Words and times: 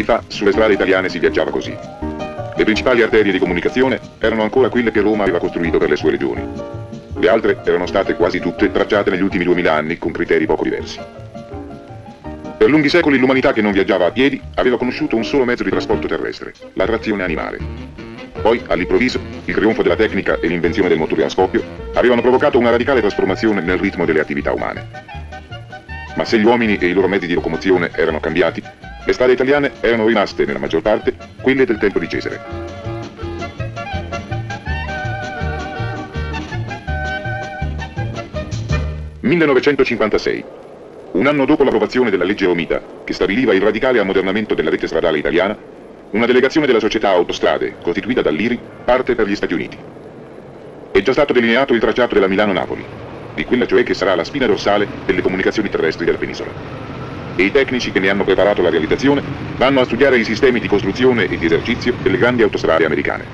Anni 0.00 0.04
fa 0.04 0.22
sulle 0.26 0.52
strade 0.52 0.72
italiane 0.72 1.08
si 1.08 1.18
viaggiava 1.18 1.50
così. 1.50 1.76
Le 2.56 2.64
principali 2.64 3.02
arterie 3.02 3.32
di 3.32 3.38
comunicazione 3.38 4.00
erano 4.18 4.42
ancora 4.42 4.68
quelle 4.68 4.90
che 4.90 5.00
Roma 5.00 5.22
aveva 5.22 5.38
costruito 5.38 5.78
per 5.78 5.88
le 5.88 5.96
sue 5.96 6.10
regioni. 6.10 6.42
Le 7.18 7.28
altre 7.28 7.60
erano 7.64 7.86
state 7.86 8.14
quasi 8.14 8.40
tutte 8.40 8.70
tracciate 8.70 9.10
negli 9.10 9.22
ultimi 9.22 9.44
2000 9.44 9.72
anni 9.72 9.98
con 9.98 10.12
criteri 10.12 10.46
poco 10.46 10.64
diversi. 10.64 10.98
Per 12.58 12.68
lunghi 12.68 12.88
secoli 12.88 13.18
l'umanità 13.18 13.52
che 13.52 13.62
non 13.62 13.72
viaggiava 13.72 14.06
a 14.06 14.10
piedi 14.10 14.40
aveva 14.54 14.76
conosciuto 14.76 15.16
un 15.16 15.24
solo 15.24 15.44
mezzo 15.44 15.62
di 15.62 15.70
trasporto 15.70 16.06
terrestre, 16.06 16.52
la 16.74 16.84
trazione 16.84 17.22
animale. 17.22 17.58
Poi, 18.42 18.62
all'improvviso, 18.68 19.20
il 19.44 19.54
trionfo 19.54 19.82
della 19.82 19.96
tecnica 19.96 20.38
e 20.40 20.46
l'invenzione 20.46 20.88
del 20.88 20.98
motore 20.98 21.24
a 21.24 21.28
scoppio 21.28 21.62
avevano 21.94 22.22
provocato 22.22 22.58
una 22.58 22.70
radicale 22.70 23.00
trasformazione 23.00 23.60
nel 23.60 23.78
ritmo 23.78 24.04
delle 24.04 24.20
attività 24.20 24.52
umane. 24.52 24.88
Ma 26.16 26.24
se 26.24 26.38
gli 26.38 26.44
uomini 26.44 26.76
e 26.76 26.86
i 26.86 26.92
loro 26.92 27.08
mezzi 27.08 27.26
di 27.26 27.34
locomozione 27.34 27.90
erano 27.94 28.20
cambiati, 28.20 28.62
le 29.10 29.16
strade 29.16 29.32
italiane 29.32 29.72
erano 29.80 30.06
rimaste, 30.06 30.44
nella 30.44 30.60
maggior 30.60 30.82
parte, 30.82 31.16
quelle 31.40 31.66
del 31.66 31.78
tempo 31.78 31.98
di 31.98 32.08
Cesare. 32.08 32.40
«1956. 39.22 40.44
Un 41.12 41.26
anno 41.26 41.44
dopo 41.44 41.64
l'approvazione 41.64 42.10
della 42.10 42.22
legge 42.22 42.46
Romita, 42.46 42.80
che 43.04 43.12
stabiliva 43.12 43.52
il 43.52 43.60
radicale 43.60 43.98
ammodernamento 43.98 44.54
della 44.54 44.70
rete 44.70 44.86
stradale 44.86 45.18
italiana, 45.18 45.58
una 46.10 46.26
delegazione 46.26 46.66
della 46.66 46.78
società 46.78 47.08
Autostrade, 47.08 47.78
costituita 47.82 48.22
dall'IRI, 48.22 48.60
parte 48.84 49.16
per 49.16 49.26
gli 49.26 49.34
Stati 49.34 49.54
Uniti. 49.54 49.76
È 50.92 51.02
già 51.02 51.12
stato 51.12 51.32
delineato 51.32 51.74
il 51.74 51.80
tracciato 51.80 52.14
della 52.14 52.28
Milano-Napoli, 52.28 52.86
di 53.34 53.44
quella 53.44 53.66
cioè 53.66 53.82
che 53.82 53.94
sarà 53.94 54.14
la 54.14 54.24
spina 54.24 54.46
dorsale 54.46 54.88
delle 55.04 55.20
comunicazioni 55.20 55.68
terrestri 55.68 56.04
della 56.04 56.18
penisola. 56.18 56.89
E 57.34 57.44
i 57.44 57.50
tecnici 57.50 57.90
che 57.92 58.00
ne 58.00 58.08
hanno 58.10 58.24
preparato 58.24 58.60
la 58.62 58.70
realizzazione 58.70 59.22
vanno 59.56 59.80
a 59.80 59.84
studiare 59.84 60.18
i 60.18 60.24
sistemi 60.24 60.60
di 60.60 60.66
costruzione 60.66 61.26
e 61.26 61.36
di 61.36 61.46
esercizio 61.46 61.94
delle 61.98 62.18
grandi 62.18 62.42
autostrade 62.42 62.84
americane. 62.84 63.28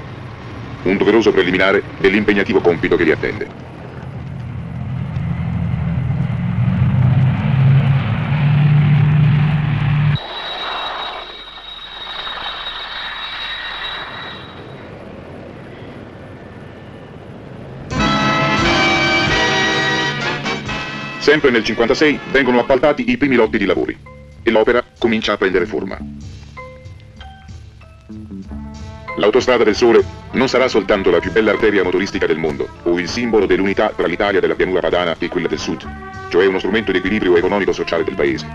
Un 0.83 0.97
doveroso 0.97 1.33
preliminare 1.33 1.83
dell'impegnativo 1.99 2.61
compito 2.61 2.97
che 2.97 3.05
li 3.05 3.11
attende. 3.11 3.49
Sempre 21.47 21.61
nel 21.61 21.77
56 21.77 22.21
vengono 22.33 22.59
appaltati 22.59 23.09
i 23.09 23.17
primi 23.17 23.37
lotti 23.37 23.57
di 23.57 23.67
lavori 23.67 23.97
e 24.43 24.51
l'opera 24.51 24.83
comincia 24.99 25.35
a 25.35 25.37
prendere 25.37 25.65
forma. 25.65 25.97
L'autostrada 29.17 29.63
del 29.63 29.77
Sole 29.77 30.03
non 30.33 30.49
sarà 30.49 30.67
soltanto 30.67 31.09
la 31.09 31.21
più 31.21 31.31
bella 31.31 31.53
arteria 31.53 31.85
motoristica 31.85 32.27
del 32.27 32.37
mondo 32.37 32.69
o 32.83 32.99
il 32.99 33.09
simbolo 33.09 33.47
dell'unità 33.47 33.93
tra 33.95 34.09
l'Italia 34.09 34.41
della 34.41 34.57
pianura 34.57 34.81
padana 34.81 35.15
e 35.21 35.29
quella 35.29 35.47
del 35.47 35.61
sud, 35.61 35.89
cioè 36.31 36.47
uno 36.47 36.59
strumento 36.59 36.91
di 36.91 36.99
equilibrio 36.99 37.37
economico-sociale 37.37 38.03
del 38.03 38.17
paese. 38.17 38.53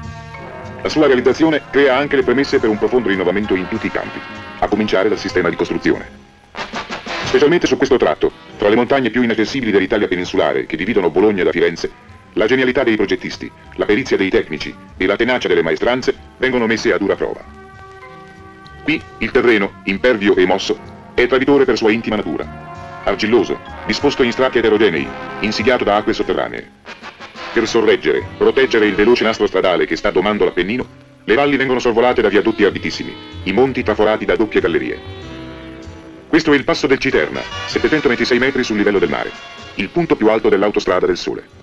La 0.82 0.90
sua 0.90 1.06
realizzazione 1.06 1.62
crea 1.70 1.96
anche 1.96 2.18
le 2.18 2.24
premesse 2.24 2.60
per 2.60 2.68
un 2.68 2.78
profondo 2.78 3.08
rinnovamento 3.08 3.56
in 3.56 3.70
tutti 3.70 3.86
i 3.86 3.92
campi, 3.92 4.20
a 4.60 4.68
cominciare 4.68 5.08
dal 5.08 5.18
sistema 5.18 5.48
di 5.48 5.56
costruzione. 5.56 6.10
Specialmente 7.24 7.68
su 7.68 7.78
questo 7.78 7.96
tratto, 7.96 8.34
tra 8.58 8.68
le 8.68 8.76
montagne 8.76 9.12
più 9.12 9.22
inaccessibili 9.22 9.72
dell'Italia 9.72 10.10
peninsulare 10.10 10.66
che 10.66 10.76
dividono 10.76 11.10
Bologna 11.10 11.46
da 11.46 11.52
Firenze, 11.52 12.12
la 12.34 12.46
genialità 12.46 12.84
dei 12.84 12.96
progettisti, 12.96 13.52
la 13.76 13.86
perizia 13.86 14.18
dei 14.18 14.30
tecnici 14.30 14.74
e 14.98 15.06
la 15.06 15.16
tenacia 15.16 15.48
delle 15.48 15.64
maestranze 15.64 16.16
vengono 16.38 16.66
messe 16.66 16.94
a 16.94 16.98
dura 16.98 17.16
prova. 17.16 17.44
Qui 18.84 19.02
il 19.20 19.32
terreno, 19.32 19.82
impervio 19.86 20.36
e 20.36 20.46
mosso, 20.46 20.80
è 21.14 21.28
traditore 21.28 21.66
per 21.66 21.78
sua 21.78 21.92
intima 21.92 22.16
natura. 22.16 22.70
Argilloso, 23.04 23.60
disposto 23.86 24.24
in 24.24 24.32
strati 24.32 24.60
eterogenei, 24.60 25.08
insidiato 25.42 25.84
da 25.84 25.98
acque 25.98 26.14
sotterranee. 26.14 26.70
Per 27.54 27.68
sorreggere, 27.68 28.24
proteggere 28.38 28.86
il 28.86 28.96
veloce 28.96 29.24
nastro 29.24 29.46
stradale 29.46 29.86
che 29.86 29.96
sta 29.96 30.10
domando 30.10 30.46
l'Appennino, 30.46 31.10
le 31.24 31.36
valli 31.36 31.58
vengono 31.58 31.80
sorvolate 31.80 32.22
da 32.22 32.30
viadotti 32.30 32.64
arditissimi, 32.64 33.14
i 33.44 33.52
monti 33.52 33.84
traforati 33.84 34.26
da 34.26 34.36
doppie 34.36 34.62
gallerie. 34.62 35.00
Questo 36.28 36.54
è 36.54 36.56
il 36.56 36.64
passo 36.64 36.88
del 36.88 36.98
Citerna, 36.98 37.42
726 37.68 38.40
metri 38.40 38.64
sul 38.64 38.78
livello 38.78 39.00
del 39.00 39.10
mare, 39.10 39.32
il 39.76 39.90
punto 39.90 40.16
più 40.16 40.30
alto 40.30 40.48
dell'autostrada 40.48 41.06
del 41.06 41.18
Sole. 41.18 41.61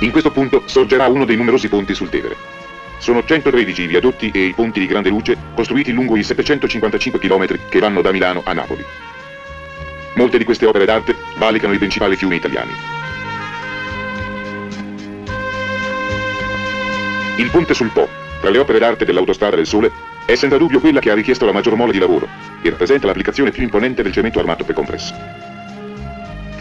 In 0.00 0.10
questo 0.10 0.30
punto 0.30 0.62
sorgerà 0.66 1.08
uno 1.08 1.24
dei 1.24 1.36
numerosi 1.36 1.68
ponti 1.68 1.94
sul 1.94 2.10
Tevere. 2.10 2.36
Sono 2.98 3.24
113 3.24 3.82
i 3.82 3.86
viadotti 3.86 4.30
e 4.30 4.44
i 4.44 4.52
ponti 4.52 4.78
di 4.78 4.86
grande 4.86 5.08
luce 5.08 5.36
costruiti 5.54 5.90
lungo 5.90 6.16
i 6.16 6.22
755 6.22 7.18
km 7.18 7.68
che 7.70 7.78
vanno 7.78 8.02
da 8.02 8.12
Milano 8.12 8.42
a 8.44 8.52
Napoli. 8.52 8.84
Molte 10.16 10.36
di 10.36 10.44
queste 10.44 10.66
opere 10.66 10.84
d'arte 10.84 11.16
valicano 11.38 11.72
i 11.72 11.78
principali 11.78 12.14
fiumi 12.14 12.36
italiani. 12.36 12.72
Il 17.38 17.50
ponte 17.50 17.72
sul 17.72 17.90
Po, 17.90 18.06
tra 18.40 18.50
le 18.50 18.58
opere 18.58 18.78
d'arte 18.78 19.06
dell'autostrada 19.06 19.56
del 19.56 19.66
Sole, 19.66 19.90
è 20.26 20.34
senza 20.34 20.58
dubbio 20.58 20.80
quella 20.80 21.00
che 21.00 21.10
ha 21.10 21.14
richiesto 21.14 21.46
la 21.46 21.52
maggior 21.52 21.74
mole 21.74 21.92
di 21.92 21.98
lavoro 21.98 22.28
e 22.60 22.68
rappresenta 22.68 23.06
l'applicazione 23.06 23.50
più 23.50 23.62
imponente 23.62 24.02
del 24.02 24.12
cemento 24.12 24.40
armato 24.40 24.64
precompresso. 24.64 25.55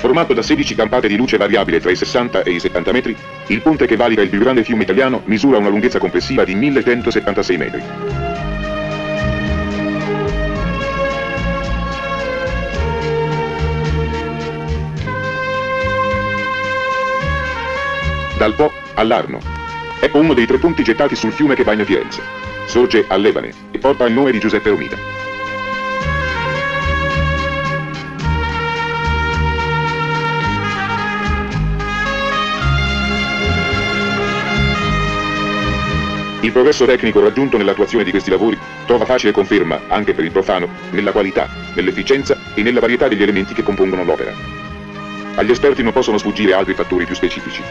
Formato 0.05 0.35
da 0.35 0.43
16 0.43 0.75
campate 0.75 1.07
di 1.07 1.15
luce 1.15 1.35
variabile 1.35 1.79
tra 1.79 1.89
i 1.89 1.95
60 1.95 2.43
e 2.43 2.51
i 2.51 2.59
70 2.59 2.91
metri, 2.91 3.17
il 3.47 3.61
ponte 3.63 3.87
che 3.87 3.95
valica 3.95 4.21
il 4.21 4.29
più 4.29 4.37
grande 4.37 4.63
fiume 4.63 4.83
italiano 4.83 5.23
misura 5.25 5.57
una 5.57 5.69
lunghezza 5.69 5.97
complessiva 5.97 6.43
di 6.43 6.53
1176 6.53 7.57
metri. 7.57 7.81
Dal 18.37 18.53
Po 18.53 18.71
all'Arno. 18.93 19.39
Ecco 19.99 20.19
uno 20.19 20.35
dei 20.35 20.45
tre 20.45 20.59
ponti 20.59 20.83
gettati 20.83 21.15
sul 21.15 21.31
fiume 21.31 21.55
che 21.55 21.63
bagna 21.63 21.83
Firenze. 21.83 22.21
Sorge 22.67 23.05
a 23.07 23.17
Levane 23.17 23.51
e 23.71 23.79
porta 23.79 24.05
il 24.05 24.13
nome 24.13 24.29
di 24.29 24.37
Giuseppe 24.37 24.69
Romita. 24.69 25.24
Il 36.45 36.51
progresso 36.51 36.85
tecnico 36.85 37.19
raggiunto 37.21 37.57
nell'attuazione 37.57 38.03
di 38.03 38.11
questi 38.11 38.29
lavori 38.29 38.55
trova 38.85 39.03
facile 39.03 39.31
conferma, 39.31 39.81
anche 39.87 40.13
per 40.13 40.25
il 40.25 40.29
profano, 40.31 40.69
nella 40.91 41.11
qualità, 41.11 41.49
nell'efficienza 41.73 42.37
e 42.53 42.61
nella 42.61 42.79
varietà 42.79 43.07
degli 43.07 43.23
elementi 43.23 43.55
che 43.55 43.63
compongono 43.63 44.03
l'opera. 44.03 44.31
Agli 45.37 45.49
esperti 45.49 45.81
non 45.81 45.91
possono 45.91 46.19
sfuggire 46.19 46.53
altri 46.53 46.75
fattori 46.75 47.05
più 47.05 47.15
specifici. 47.15 47.63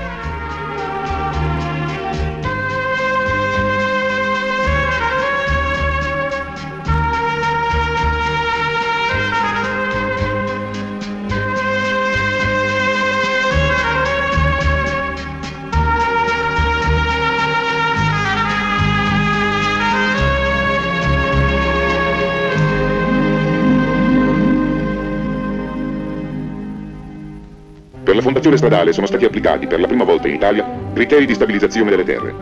Fondazione 28.44 28.56
stradale 28.56 28.92
sono 28.92 29.06
stati 29.06 29.24
applicati 29.24 29.66
per 29.66 29.80
la 29.80 29.86
prima 29.86 30.04
volta 30.04 30.28
in 30.28 30.34
Italia 30.34 30.66
criteri 30.92 31.24
di 31.24 31.34
stabilizzazione 31.34 31.90
delle 31.90 32.04
terre. 32.04 32.34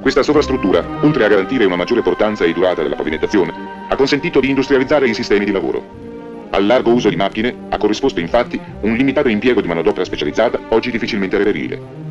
Questa 0.00 0.22
sovrastruttura, 0.22 0.82
oltre 1.02 1.24
a 1.24 1.28
garantire 1.28 1.66
una 1.66 1.76
maggiore 1.76 2.00
portanza 2.00 2.44
e 2.44 2.54
durata 2.54 2.82
della 2.82 2.96
pavimentazione, 2.96 3.52
ha 3.88 3.96
consentito 3.96 4.40
di 4.40 4.48
industrializzare 4.48 5.08
i 5.08 5.14
sistemi 5.14 5.44
di 5.44 5.52
lavoro. 5.52 6.48
Al 6.50 6.64
largo 6.64 6.92
uso 6.92 7.10
di 7.10 7.16
macchine 7.16 7.54
ha 7.68 7.76
corrisposto 7.76 8.18
infatti 8.18 8.58
un 8.80 8.94
limitato 8.94 9.28
impiego 9.28 9.60
di 9.60 9.68
manodopera 9.68 10.04
specializzata, 10.04 10.58
oggi 10.68 10.90
difficilmente 10.90 11.36
reperibile. 11.36 12.08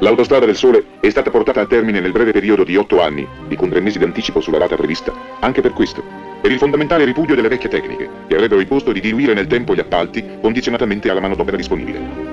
L'autostrada 0.00 0.46
del 0.46 0.56
Sole 0.56 0.84
è 0.98 1.08
stata 1.10 1.30
portata 1.30 1.60
a 1.60 1.66
termine 1.66 2.00
nel 2.00 2.12
breve 2.12 2.32
periodo 2.32 2.64
di 2.64 2.76
otto 2.76 3.00
anni 3.00 3.26
e 3.48 3.54
con 3.54 3.68
tre 3.68 3.80
mesi 3.80 4.00
d'anticipo 4.00 4.40
sulla 4.40 4.58
data 4.58 4.74
prevista, 4.74 5.12
anche 5.38 5.60
per 5.60 5.72
questo, 5.72 6.23
per 6.44 6.52
il 6.52 6.58
fondamentale 6.58 7.06
ripudio 7.06 7.34
delle 7.34 7.48
vecchie 7.48 7.70
tecniche, 7.70 8.06
che 8.26 8.34
avrebbero 8.34 8.60
imposto 8.60 8.92
di 8.92 9.00
diluire 9.00 9.32
nel 9.32 9.46
tempo 9.46 9.74
gli 9.74 9.80
appalti 9.80 10.22
condizionatamente 10.42 11.08
alla 11.08 11.20
manodopera 11.20 11.56
disponibile. 11.56 12.23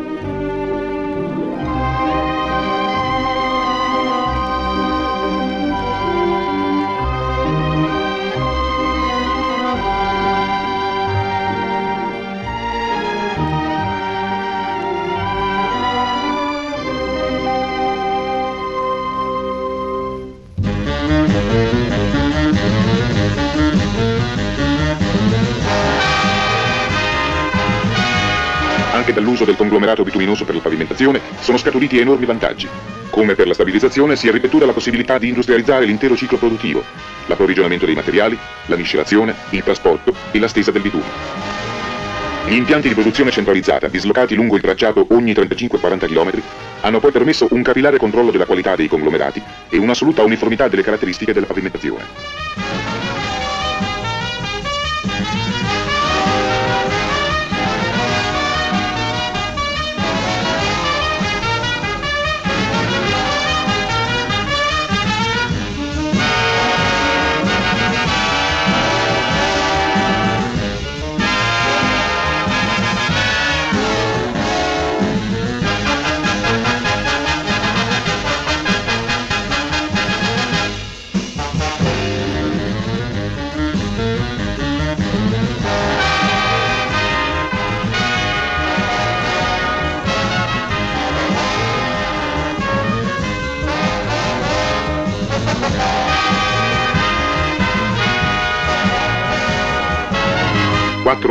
Anche 29.12 29.24
dall'uso 29.26 29.44
del 29.44 29.58
conglomerato 29.58 30.04
bituminoso 30.04 30.46
per 30.46 30.56
la 30.56 30.62
pavimentazione 30.62 31.20
sono 31.42 31.58
scaturiti 31.58 32.00
enormi 32.00 32.26
vantaggi. 32.26 32.70
Come 33.10 33.36
per 33.36 33.46
la 33.46 33.54
stabilizzazione 33.54 34.16
si 34.16 34.30
è 34.30 34.32
ripetuta 34.32 34.66
la 34.66 34.72
possibilità 34.72 35.18
di 35.18 35.28
industrializzare 35.28 35.84
l'intero 35.84 36.16
ciclo 36.16 36.38
produttivo, 36.38 36.82
l'approvvigionamento 37.26 37.86
dei 37.86 37.94
materiali, 37.94 38.38
la 38.68 38.78
miscelazione, 38.78 39.36
il 39.50 39.64
trasporto 39.64 40.14
e 40.32 40.40
la 40.40 40.48
stesa 40.48 40.72
del 40.72 40.82
bitume. 40.82 41.04
Gli 42.48 42.54
impianti 42.54 42.88
di 42.88 42.94
produzione 42.94 43.32
centralizzata, 43.32 43.90
dislocati 43.90 44.34
lungo 44.34 44.56
il 44.56 44.62
tracciato 44.62 45.06
ogni 45.10 45.34
35-40 45.34 46.06
km, 46.08 46.42
hanno 46.80 47.02
poi 47.02 47.12
permesso 47.12 47.48
un 47.50 47.64
capillare 47.64 47.98
controllo 47.98 48.32
della 48.32 48.46
qualità 48.46 48.78
dei 48.78 48.88
conglomerati 48.88 49.44
e 49.68 49.78
un'assoluta 49.78 50.24
uniformità 50.24 50.70
delle 50.70 50.84
caratteristiche 50.84 51.34
della 51.34 51.48
pavimentazione. 51.48 52.81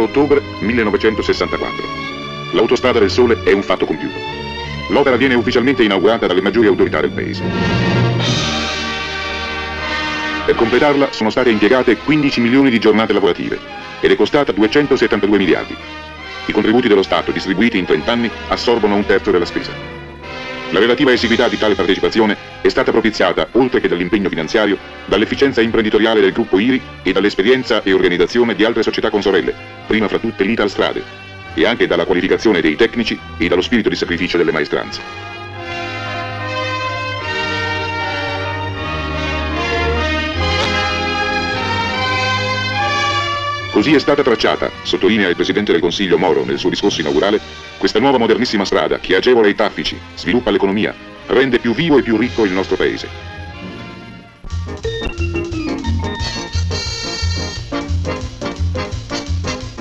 ...4 0.01 0.03
ottobre 0.03 0.43
1964. 0.61 1.85
L'autostrada 2.53 2.99
del 2.99 3.11
Sole 3.11 3.43
è 3.45 3.53
un 3.53 3.63
fatto 3.63 3.85
compiuto. 3.85 4.15
L'opera 4.89 5.17
viene 5.17 5.35
ufficialmente 5.35 5.85
inaugurata 5.85 6.27
dalle 6.27 6.41
maggiori 6.41 6.67
autorità 6.67 7.01
del 7.01 7.11
paese. 7.11 7.43
Per 10.47 10.55
completarla 10.55 11.13
sono 11.13 11.29
state 11.31 11.51
impiegate 11.51 11.99
15 11.99 12.41
milioni 12.41 12.71
di 12.71 12.79
giornate 12.79 13.13
lavorative 13.13 13.59
ed 14.01 14.11
è 14.11 14.17
costata 14.17 14.53
272 14.53 15.39
miliardi. 15.39 15.77
I 16.47 16.53
contributi 16.53 16.89
dello 16.89 17.03
Stato 17.03 17.31
distribuiti 17.31 17.79
in 17.79 17.85
30 17.85 18.11
anni 18.11 18.31
assorbono 18.49 18.97
un 18.97 19.05
terzo 19.05 19.31
della 19.31 19.45
spesa. 19.45 19.90
La 20.73 20.79
relativa 20.79 21.11
esiguità 21.13 21.49
di 21.49 21.59
tale 21.59 21.75
partecipazione 21.75 22.37
è 22.61 22.69
stata 22.69 22.93
propiziata, 22.93 23.49
oltre 23.53 23.81
che 23.81 23.89
dall'impegno 23.89 24.29
finanziario, 24.29 24.79
dall'efficienza 25.07 25.61
imprenditoriale 25.61 26.21
del 26.21 26.31
gruppo 26.31 26.61
IRI 26.61 26.81
e 27.03 27.11
dall'esperienza 27.13 27.83
e 27.83 27.93
organizzazione 27.93 28.55
di 28.55 28.65
altre 28.65 28.85
società 28.85 29.11
consorelle, 29.11 29.53
prima 29.89 30.07
fra 30.07 30.19
tutte 30.19 30.45
l'Ital 30.45 30.71
Strade, 30.71 31.03
e 31.55 31.67
anche 31.67 31.89
dalla 31.89 32.05
qualificazione 32.05 32.61
dei 32.61 32.77
tecnici 32.77 33.19
e 33.37 33.49
dallo 33.49 33.63
spirito 33.63 33.89
di 33.89 33.97
sacrificio 33.97 34.37
delle 34.37 34.53
maestranze. 34.53 35.30
Così 43.71 43.95
è 43.95 44.01
stata 44.01 44.23
tracciata, 44.23 44.69
sottolinea 44.83 45.29
il 45.29 45.37
Presidente 45.37 45.71
del 45.71 45.81
Consiglio 45.81 46.19
Moro 46.19 46.45
nel 46.45 46.59
suo 46.59 46.69
discorso 46.69 47.01
inaugurale, 47.01 47.41
questa 47.79 48.01
nuova 48.01 48.19
modernissima 48.19 48.65
strada 48.65 48.99
che 48.99 49.15
agevola 49.15 49.47
i 49.47 49.55
traffici, 49.55 49.99
sviluppa 50.17 50.51
l'economia, 50.51 50.95
rende 51.27 51.61
più 51.61 51.73
vivo 51.73 51.97
e 51.97 52.03
più 52.03 52.17
ricco 52.17 52.45
il 52.45 52.51
nostro 52.51 52.77
paese. 52.77 53.09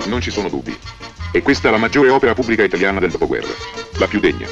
Non 0.06 0.22
ci 0.22 0.30
sono 0.30 0.50
dubbi. 0.50 0.78
E 1.32 1.42
questa 1.42 1.68
è 1.68 1.72
la 1.72 1.78
maggiore 1.78 2.10
opera 2.10 2.34
pubblica 2.34 2.64
italiana 2.64 3.00
del 3.00 3.12
dopoguerra, 3.12 3.54
la 3.98 4.08
più 4.08 4.20
degna. 4.20 4.48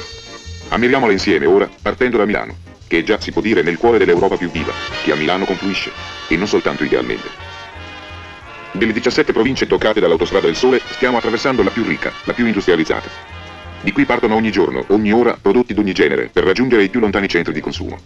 Ammiriamola 0.68 1.12
insieme 1.12 1.46
ora, 1.46 1.68
partendo 1.80 2.16
da 2.16 2.26
Milano, 2.26 2.56
che 2.86 3.04
già 3.04 3.20
si 3.20 3.30
può 3.30 3.40
dire 3.40 3.62
nel 3.62 3.78
cuore 3.78 3.98
dell'Europa 3.98 4.36
più 4.36 4.50
viva, 4.50 4.72
che 5.04 5.12
a 5.12 5.16
Milano 5.16 5.44
confluisce, 5.44 5.90
e 6.28 6.36
non 6.36 6.48
soltanto 6.48 6.84
idealmente. 6.84 7.47
Delle 8.72 8.92
17 8.92 9.32
province 9.32 9.66
toccate 9.66 9.98
dall'autostrada 9.98 10.46
del 10.46 10.56
Sole, 10.56 10.80
stiamo 10.90 11.16
attraversando 11.16 11.62
la 11.62 11.70
più 11.70 11.84
ricca, 11.84 12.12
la 12.24 12.32
più 12.32 12.46
industrializzata. 12.46 13.08
Di 13.80 13.92
qui 13.92 14.04
partono 14.04 14.34
ogni 14.34 14.50
giorno, 14.50 14.84
ogni 14.88 15.12
ora, 15.12 15.36
prodotti 15.40 15.72
d'ogni 15.72 15.92
genere, 15.92 16.28
per 16.32 16.44
raggiungere 16.44 16.82
i 16.82 16.88
più 16.88 17.00
lontani 17.00 17.28
centri 17.28 17.52
di 17.52 17.60
consumo. 17.60 17.98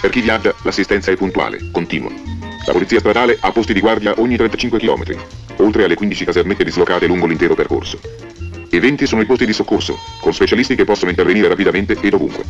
Per 0.00 0.10
chi 0.10 0.20
viaggia, 0.20 0.54
l'assistenza 0.62 1.10
è 1.10 1.16
puntuale, 1.16 1.70
continua. 1.72 2.10
La 2.66 2.72
polizia 2.72 2.98
stradale 2.98 3.38
ha 3.40 3.50
posti 3.52 3.72
di 3.72 3.80
guardia 3.80 4.14
ogni 4.18 4.36
35 4.36 4.78
km, 4.78 5.04
oltre 5.56 5.84
alle 5.84 5.94
15 5.94 6.24
casermette 6.24 6.64
dislocate 6.64 7.06
lungo 7.06 7.26
l'intero 7.26 7.54
percorso. 7.54 7.98
E 8.68 8.80
20 8.80 9.06
sono 9.06 9.22
i 9.22 9.26
posti 9.26 9.46
di 9.46 9.52
soccorso, 9.52 9.98
con 10.20 10.34
specialisti 10.34 10.74
che 10.74 10.84
possono 10.84 11.10
intervenire 11.10 11.48
rapidamente 11.48 11.96
e 12.00 12.10
dovunque. 12.10 12.44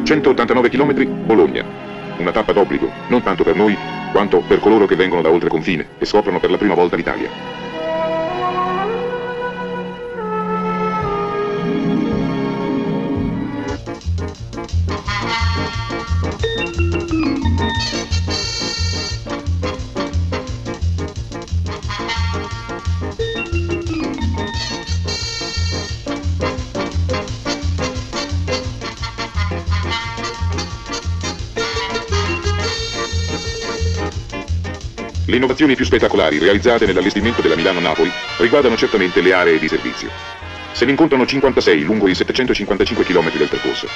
Dopo 0.00 0.04
189 0.04 0.68
km, 0.70 1.24
Bologna. 1.26 1.64
Una 2.16 2.32
tappa 2.32 2.52
d'obbligo, 2.52 2.90
non 3.08 3.22
tanto 3.22 3.44
per 3.44 3.54
noi, 3.54 3.76
quanto 4.12 4.40
per 4.40 4.58
coloro 4.58 4.86
che 4.86 4.96
vengono 4.96 5.22
da 5.22 5.30
oltre 5.30 5.48
confine 5.48 5.86
e 5.98 6.04
scoprono 6.04 6.40
per 6.40 6.50
la 6.50 6.56
prima 6.56 6.74
volta 6.74 6.96
l'Italia. 6.96 7.69
Le 35.30 35.36
innovazioni 35.36 35.76
più 35.76 35.84
spettacolari 35.84 36.38
realizzate 36.38 36.86
nell'allestimento 36.86 37.40
della 37.40 37.54
Milano-Napoli 37.54 38.10
riguardano 38.38 38.76
certamente 38.76 39.20
le 39.20 39.32
aree 39.32 39.60
di 39.60 39.68
servizio. 39.68 40.10
Se 40.72 40.84
ne 40.84 40.90
incontrano 40.90 41.24
56 41.24 41.84
lungo 41.84 42.08
i 42.08 42.16
755 42.16 43.04
km 43.04 43.30
del 43.36 43.46
percorso 43.46 43.86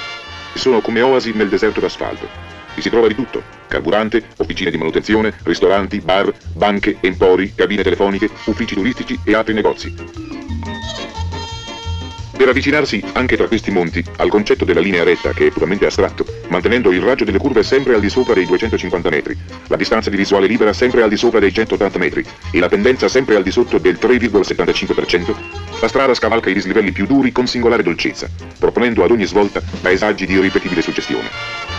sono 0.55 0.81
come 0.81 1.01
oasi 1.01 1.33
nel 1.33 1.49
deserto 1.49 1.81
d'asfalto. 1.81 2.29
Vi 2.77 2.81
si 2.81 2.89
trova 2.89 3.09
di 3.09 3.17
tutto. 3.17 3.43
Carburante, 3.67 4.23
officine 4.37 4.71
di 4.71 4.79
manutenzione, 4.79 5.35
ristoranti, 5.43 5.99
bar, 5.99 6.33
banche, 6.53 6.99
empori, 7.01 7.53
cabine 7.53 7.83
telefoniche, 7.83 8.31
uffici 8.45 8.77
turistici 8.77 9.19
e 9.25 9.35
altri 9.35 9.55
negozi. 9.55 10.44
Per 12.37 12.49
avvicinarsi 12.49 13.03
anche 13.13 13.37
tra 13.37 13.47
questi 13.47 13.71
monti 13.71 14.05
al 14.17 14.29
concetto 14.29 14.65
della 14.65 14.81
linea 14.81 15.05
retta, 15.05 15.33
che 15.33 15.47
è 15.47 15.51
puramente 15.51 15.87
astratto, 15.87 16.27
mantenendo 16.49 16.91
il 16.91 17.01
raggio 17.01 17.25
delle 17.25 17.39
curve 17.39 17.63
sempre 17.63 17.95
al 17.95 18.01
di 18.01 18.11
sopra 18.11 18.35
dei 18.35 18.45
250 18.45 19.09
metri, 19.09 19.39
la 19.69 19.77
distanza 19.77 20.11
di 20.11 20.17
visuale 20.17 20.49
libera 20.49 20.73
sempre 20.73 21.03
al 21.03 21.09
di 21.09 21.17
sopra 21.17 21.39
dei 21.39 21.53
180 21.53 21.99
metri 21.99 22.25
e 22.51 22.59
la 22.59 22.69
pendenza 22.69 23.09
sempre 23.09 23.37
al 23.37 23.45
di 23.45 23.53
sotto 23.53 23.79
del 23.79 23.99
3,75%, 24.01 25.35
la 25.81 25.89
strada 25.89 26.13
scavalca 26.13 26.51
i 26.51 26.55
dislivelli 26.55 26.91
più 26.91 27.07
duri 27.07 27.31
con 27.31 27.47
singolare 27.47 27.85
dolcezza, 27.85 28.29
proponendo 28.59 29.05
ad 29.05 29.13
ogni 29.13 29.25
svolta 29.27 29.63
paesaggi 29.81 30.27
di 30.27 30.35
irripetibile 30.35 30.83
suggestione. 30.83 31.74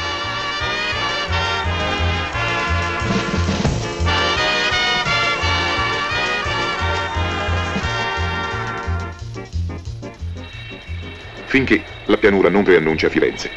Finché 11.55 11.81
la 12.07 12.17
pianura 12.17 12.50
non 12.50 12.63
preannuncia 12.63 13.07
Firenze. 13.07 13.50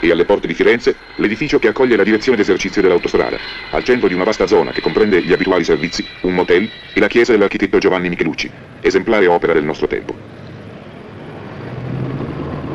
E 0.00 0.10
alle 0.10 0.26
porte 0.26 0.46
di 0.46 0.52
Firenze, 0.52 0.96
l'edificio 1.14 1.58
che 1.58 1.68
accoglie 1.68 1.96
la 1.96 2.02
direzione 2.02 2.36
d'esercizio 2.36 2.82
dell'autostrada, 2.82 3.38
al 3.70 3.82
centro 3.84 4.06
di 4.06 4.12
una 4.12 4.24
vasta 4.24 4.46
zona 4.46 4.72
che 4.72 4.82
comprende 4.82 5.22
gli 5.22 5.32
abituali 5.32 5.64
servizi, 5.64 6.06
un 6.24 6.34
motel 6.34 6.68
e 6.92 7.00
la 7.00 7.06
chiesa 7.06 7.32
dell'architetto 7.32 7.78
Giovanni 7.78 8.10
Michelucci, 8.10 8.50
esemplare 8.82 9.26
opera 9.26 9.54
del 9.54 9.64
nostro 9.64 9.86
tempo. 9.86 10.14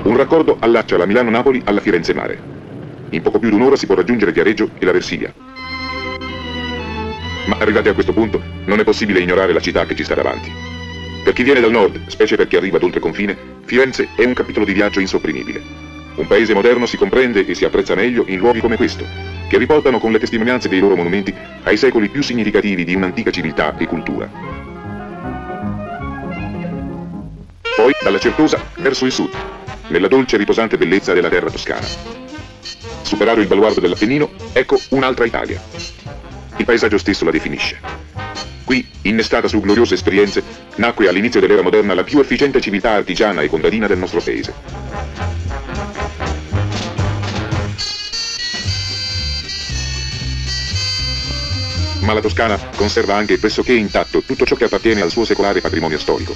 Un 0.06 0.18
raccordo 0.18 0.58
allaccia 0.60 0.98
la 0.98 1.06
Milano-Napoli 1.06 1.62
alla 1.66 1.82
Firenze-Mare. 1.82 2.42
In 3.12 3.22
poco 3.22 3.38
più 3.38 3.50
di 3.50 3.56
un'ora 3.56 3.76
si 3.76 3.86
può 3.86 3.94
raggiungere 3.94 4.32
Viareggio 4.32 4.72
e 4.80 4.86
la 4.86 4.92
Versilia. 4.92 5.51
Ma 7.52 7.58
arrivati 7.60 7.90
a 7.90 7.94
questo 7.94 8.14
punto, 8.14 8.42
non 8.64 8.80
è 8.80 8.86
possibile 8.86 9.20
ignorare 9.20 9.52
la 9.52 9.60
città 9.60 9.86
che 9.86 9.94
ci 9.94 10.06
sta 10.06 10.16
davanti. 10.16 10.50
Per 11.22 11.34
chi 11.34 11.44
viene 11.44 11.60
dal 11.60 11.70
nord, 11.70 12.08
specie 12.08 12.38
per 12.38 12.48
chi 12.48 12.56
arriva 12.56 12.78
ad 12.78 12.84
oltre 12.84 13.02
confine, 13.02 13.38
Firenze 13.66 14.08
è 14.16 14.24
un 14.24 14.32
capitolo 14.32 14.64
di 14.64 14.72
viaggio 14.72 15.02
insopprimibile. 15.02 15.62
Un 16.16 16.28
paese 16.28 16.54
moderno 16.54 16.86
si 16.86 16.96
comprende 16.96 17.46
e 17.46 17.54
si 17.54 17.66
apprezza 17.66 17.94
meglio 17.94 18.24
in 18.28 18.38
luoghi 18.38 18.62
come 18.62 18.78
questo, 18.78 19.06
che 19.50 19.58
riportano 19.58 20.00
con 20.00 20.14
le 20.14 20.20
testimonianze 20.20 20.70
dei 20.70 20.80
loro 20.80 20.96
monumenti 20.96 21.34
ai 21.64 21.76
secoli 21.76 22.08
più 22.08 22.24
significativi 22.24 22.86
di 22.86 22.96
un'antica 22.96 23.32
civiltà 23.32 23.76
e 23.78 23.86
cultura. 23.86 24.30
Poi 27.76 27.92
dalla 28.02 28.20
Certosa 28.20 28.64
verso 28.78 29.06
il 29.06 29.12
sud, 29.12 29.32
nella 29.90 30.08
dolce 30.08 30.36
e 30.36 30.40
riposante 30.40 30.78
bellezza 30.78 31.12
della 31.12 31.28
terra 31.28 31.50
toscana. 31.50 31.86
Superato 33.02 33.42
il 33.42 33.48
baluardo 33.48 33.82
dell'Appennino, 33.82 34.30
ecco 34.54 34.80
un'altra 34.92 35.26
Italia. 35.26 36.01
Il 36.58 36.66
paesaggio 36.66 36.98
stesso 36.98 37.26
la 37.26 37.32
definisce. 37.32 37.80
Qui, 38.64 38.88
innestata 39.04 39.48
su 39.48 39.60
gloriose 39.60 39.96
esperienze, 39.96 40.44
nacque 40.76 41.08
all'inizio 41.08 41.40
dell'era 41.40 41.62
moderna 41.62 41.94
la 41.94 42.04
più 42.04 42.20
efficiente 42.20 42.62
civiltà 42.62 42.92
artigiana 42.92 43.42
e 43.42 43.50
contadina 43.50 43.88
del 43.88 43.98
nostro 43.98 44.22
paese. 44.22 44.54
Ma 52.02 52.14
la 52.14 52.22
Toscana 52.22 52.58
conserva 52.76 53.16
anche 53.16 53.38
pressoché 53.38 53.74
intatto 53.74 54.22
tutto 54.22 54.46
ciò 54.46 54.56
che 54.56 54.66
appartiene 54.66 55.02
al 55.02 55.12
suo 55.12 55.24
secolare 55.24 55.62
patrimonio 55.62 56.00
storico. 56.00 56.36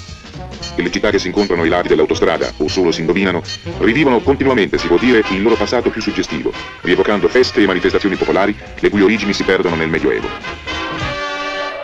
E 0.77 0.82
le 0.82 0.91
città 0.91 1.10
che 1.10 1.20
si 1.20 1.27
incontrano 1.27 1.62
ai 1.62 1.70
lati 1.70 1.88
dell'autostrada, 1.88 2.51
o 2.58 2.67
solo 2.67 2.91
si 2.91 3.00
indovinano, 3.00 3.41
rivivono 3.79 4.20
continuamente, 4.20 4.77
si 4.77 4.88
può 4.88 4.98
dire, 4.98 5.24
il 5.29 5.41
loro 5.41 5.55
passato 5.55 5.89
più 5.89 6.01
suggestivo, 6.01 6.51
rievocando 6.82 7.29
feste 7.29 7.62
e 7.62 7.65
manifestazioni 7.65 8.15
popolari 8.15 8.55
le 8.79 8.89
cui 8.89 9.01
origini 9.01 9.32
si 9.32 9.44
perdono 9.44 9.75
nel 9.75 9.89
Medioevo. 9.89 10.27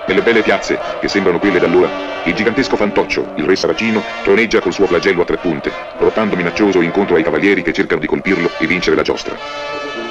Nelle 0.07 0.21
belle 0.23 0.41
piazze, 0.41 0.77
che 0.99 1.07
sembrano 1.07 1.39
quelle 1.39 1.59
d'allora, 1.59 1.89
il 2.25 2.33
gigantesco 2.33 2.75
fantoccio, 2.75 3.31
il 3.35 3.45
re 3.45 3.55
saracino, 3.55 4.03
troneggia 4.23 4.59
col 4.59 4.73
suo 4.73 4.87
flagello 4.87 5.21
a 5.21 5.25
tre 5.25 5.37
punte, 5.37 5.71
rotando 5.97 6.35
minaccioso 6.35 6.81
incontro 6.81 7.15
ai 7.15 7.23
cavalieri 7.23 7.61
che 7.61 7.71
cercano 7.71 8.01
di 8.01 8.07
colpirlo 8.07 8.49
e 8.57 8.67
vincere 8.67 8.97
la 8.97 9.03
giostra. 9.03 9.37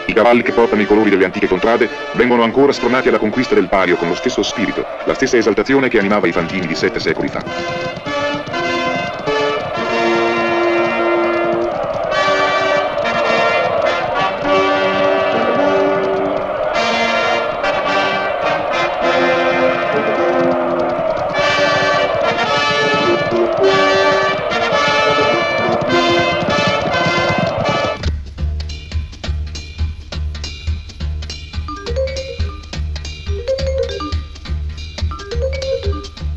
I 0.06 0.12
cavalli 0.14 0.42
che 0.42 0.52
portano 0.52 0.80
i 0.80 0.86
colori 0.86 1.10
delle 1.10 1.26
antiche 1.26 1.46
contrade 1.46 1.88
vengono 2.12 2.42
ancora 2.42 2.72
spronati 2.72 3.08
alla 3.08 3.18
conquista 3.18 3.54
del 3.54 3.68
pario 3.68 3.96
con 3.96 4.08
lo 4.08 4.14
stesso 4.14 4.42
spirito, 4.42 4.86
la 5.04 5.14
stessa 5.14 5.36
esaltazione 5.36 5.88
che 5.88 5.98
animava 5.98 6.26
i 6.26 6.32
fantini 6.32 6.66
di 6.66 6.74
sette 6.74 6.98
secoli 6.98 7.28
fa. 7.28 8.09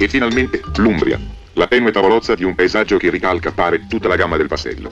E 0.03 0.09
finalmente 0.09 0.61
l'Umbria, 0.79 1.17
la 1.53 1.65
tenue 1.65 1.93
tavolozza 1.93 2.35
di 2.35 2.43
un 2.43 2.55
paesaggio 2.55 2.97
che 2.97 3.09
ricalca, 3.09 3.53
pare, 3.53 3.87
tutta 3.87 4.09
la 4.09 4.17
gamma 4.17 4.35
del 4.35 4.49
pastello. 4.49 4.91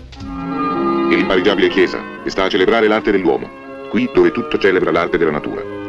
E 1.11 1.15
l'impareggiabile 1.17 1.67
chiesa, 1.67 2.01
che 2.23 2.29
sta 2.29 2.45
a 2.45 2.49
celebrare 2.49 2.87
l'arte 2.87 3.11
dell'uomo, 3.11 3.89
qui 3.89 4.09
dove 4.13 4.31
tutto 4.31 4.57
celebra 4.57 4.89
l'arte 4.89 5.17
della 5.17 5.31
natura. 5.31 5.80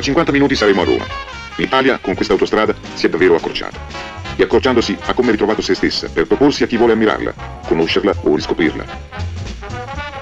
Fra 0.00 0.08
50 0.08 0.32
minuti 0.32 0.54
saremo 0.54 0.80
a 0.80 0.84
Roma. 0.86 1.04
L'Italia, 1.56 1.98
con 1.98 2.14
questa 2.14 2.32
autostrada, 2.32 2.74
si 2.94 3.04
è 3.04 3.10
davvero 3.10 3.34
accorciata. 3.34 3.78
E 4.34 4.42
accorciandosi 4.42 4.96
ha 4.98 5.12
come 5.12 5.30
ritrovato 5.30 5.60
se 5.60 5.74
stessa 5.74 6.08
per 6.08 6.26
proporsi 6.26 6.62
a 6.62 6.66
chi 6.66 6.78
vuole 6.78 6.94
ammirarla, 6.94 7.34
conoscerla 7.66 8.14
o 8.22 8.34
riscoprirla. 8.34 8.86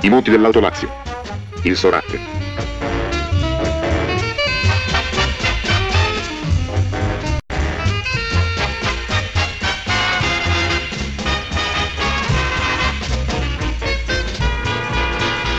I 0.00 0.08
monti 0.08 0.32
dell'Alto 0.32 0.58
Lazio. 0.58 0.90
Il 1.62 1.76
Soracte. 1.76 2.18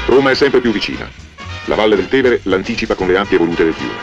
Roma 0.07 0.31
è 0.31 0.35
sempre 0.35 0.59
più 0.59 0.73
vicina. 0.73 1.28
La 1.69 1.75
valle 1.75 1.95
del 1.95 2.07
Tevere 2.07 2.39
l'anticipa 2.45 2.95
con 2.95 3.05
le 3.05 3.15
ampie 3.15 3.37
volute 3.37 3.63
del 3.63 3.73
fiume. 3.73 3.93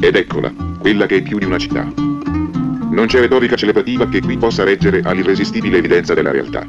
Ed 0.00 0.16
eccola, 0.16 0.50
quella 0.78 1.04
che 1.04 1.16
è 1.16 1.22
più 1.22 1.38
di 1.38 1.44
una 1.44 1.58
città. 1.58 1.92
Non 1.92 3.04
c'è 3.06 3.20
retorica 3.20 3.54
celebrativa 3.54 4.08
che 4.08 4.22
qui 4.22 4.38
possa 4.38 4.64
reggere 4.64 5.02
all'irresistibile 5.04 5.76
evidenza 5.76 6.14
della 6.14 6.30
realtà, 6.30 6.66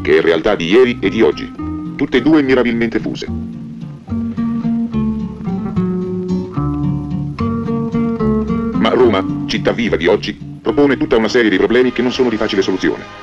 che 0.00 0.16
è 0.16 0.20
realtà 0.20 0.54
di 0.54 0.66
ieri 0.66 0.98
e 1.00 1.08
di 1.08 1.22
oggi, 1.22 1.52
tutte 1.96 2.18
e 2.18 2.22
due 2.22 2.40
mirabilmente 2.42 3.00
fuse. 3.00 3.26
Ma 8.78 8.90
Roma, 8.90 9.26
città 9.46 9.72
viva 9.72 9.96
di 9.96 10.06
oggi, 10.06 10.38
propone 10.62 10.96
tutta 10.96 11.16
una 11.16 11.26
serie 11.26 11.50
di 11.50 11.56
problemi 11.56 11.90
che 11.90 12.02
non 12.02 12.12
sono 12.12 12.28
di 12.28 12.36
facile 12.36 12.62
soluzione. 12.62 13.21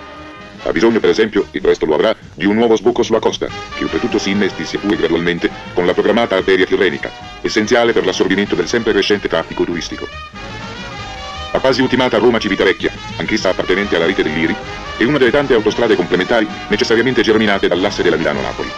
Ha 0.64 0.72
bisogno, 0.72 1.00
per 1.00 1.10
esempio, 1.10 1.48
e 1.52 1.62
presto 1.62 1.86
lo 1.86 1.96
avrà, 1.96 2.16
di 2.34 2.46
un 2.46 2.56
nuovo 2.56 2.76
sbocco 2.76 3.02
sulla 3.02 3.20
costa, 3.20 3.48
che 3.76 3.84
oltretutto 3.84 4.18
si 4.18 4.32
innesti 4.32 4.66
sia 4.66 4.80
gradualmente 4.84 5.50
con 5.74 5.86
la 5.86 5.94
programmata 5.94 6.36
arteria 6.36 6.66
tirrenica, 6.66 7.10
essenziale 7.42 7.94
per 7.94 8.06
l'assorbimento 8.06 8.56
del 8.56 8.68
sempre 8.68 8.92
crescente 8.92 9.28
traffico 9.28 9.64
turistico. 9.64 10.08
La 11.52 11.60
quasi 11.60 11.82
ultimata 11.82 12.18
Roma-Civitavecchia, 12.18 12.92
anch'essa 13.18 13.50
appartenente 13.50 13.96
alla 13.96 14.06
rete 14.06 14.22
dell'Iri, 14.22 14.56
è 14.98 15.04
una 15.04 15.18
delle 15.18 15.32
tante 15.32 15.54
autostrade 15.54 15.96
complementari 15.96 16.48
necessariamente 16.68 17.22
germinate 17.22 17.68
dall'asse 17.68 18.04
della 18.04 18.18
Milano-Napoli. 18.18 18.70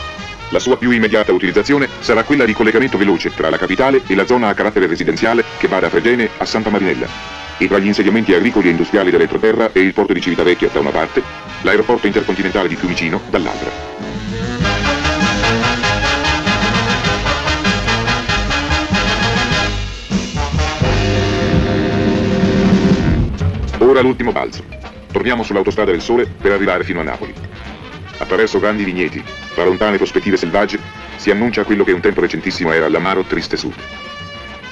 La 0.49 0.59
sua 0.59 0.77
più 0.77 0.91
immediata 0.91 1.33
utilizzazione 1.33 1.89
sarà 1.99 2.23
quella 2.23 2.45
di 2.45 2.53
collegamento 2.53 2.97
veloce 2.97 3.33
tra 3.33 3.49
la 3.49 3.57
capitale 3.57 4.01
e 4.05 4.15
la 4.15 4.25
zona 4.25 4.49
a 4.49 4.53
carattere 4.53 4.85
residenziale 4.85 5.43
che 5.57 5.67
va 5.67 5.79
da 5.79 5.89
Fregene 5.89 6.29
a 6.37 6.45
Santa 6.45 6.69
Marinella, 6.69 7.07
e 7.57 7.67
tra 7.67 7.79
gli 7.79 7.87
insediamenti 7.87 8.33
agricoli 8.33 8.67
e 8.67 8.71
industriali 8.71 9.11
dell'entroterra 9.11 9.71
e 9.71 9.81
il 9.81 9.93
porto 9.93 10.13
di 10.13 10.21
Civitavecchia 10.21 10.69
da 10.71 10.79
una 10.79 10.91
parte, 10.91 11.23
l'aeroporto 11.61 12.07
intercontinentale 12.07 12.67
di 12.67 12.75
Fiumicino 12.75 13.21
dall'altra. 13.29 13.91
ora 23.91 24.01
l'ultimo 24.01 24.31
balzo. 24.31 24.63
Torniamo 25.11 25.43
sull'autostrada 25.43 25.91
del 25.91 26.01
Sole 26.01 26.25
per 26.25 26.51
arrivare 26.51 26.83
fino 26.83 27.01
a 27.01 27.03
Napoli. 27.03 27.33
Attraverso 28.17 28.59
grandi 28.59 28.83
vigneti, 28.83 29.23
tra 29.53 29.63
lontane 29.63 29.97
prospettive 29.97 30.37
selvagge, 30.37 30.79
si 31.17 31.29
annuncia 31.29 31.63
quello 31.63 31.83
che 31.83 31.91
un 31.91 31.99
tempo 31.99 32.21
recentissimo 32.21 32.71
era 32.71 32.87
l'amaro 32.87 33.23
triste 33.23 33.57
sud. 33.57 33.75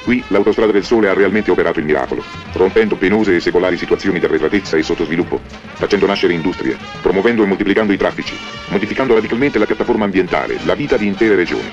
Qui 0.04 0.24
l'autostrada 0.30 0.72
del 0.72 0.84
Sole 0.86 1.10
ha 1.10 1.14
realmente 1.14 1.52
operato 1.52 1.80
il 1.80 1.86
miracolo, 1.86 2.24
rompendo 2.54 2.96
penose 2.96 3.36
e 3.36 3.40
secolari 3.40 3.78
situazioni 3.78 4.20
di 4.20 4.26
arretratezza 4.26 4.78
e 4.78 4.84
sottosviluppo, 4.84 5.42
facendo 5.76 6.06
nascere 6.06 6.34
industrie, 6.34 6.78
promuovendo 7.02 7.44
e 7.44 7.46
moltiplicando 7.46 7.92
i 7.94 7.98
traffici, 7.98 8.38
modificando 8.70 9.14
radicalmente 9.14 9.60
la 9.60 9.66
piattaforma 9.66 10.06
ambientale, 10.06 10.58
la 10.64 10.74
vita 10.76 10.98
di 10.98 11.06
intere 11.06 11.36
regioni. 11.36 11.72